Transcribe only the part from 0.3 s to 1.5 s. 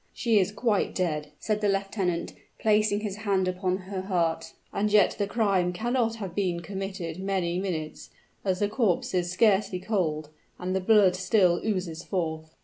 is quite dead,"